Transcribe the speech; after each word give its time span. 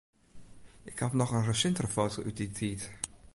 Ik 0.83 0.99
haw 0.99 1.13
noch 1.13 1.33
in 1.35 1.45
resintere 1.51 1.89
foto 1.95 2.17
út 2.27 2.37
dy 2.39 2.47
tiid. 2.57 2.81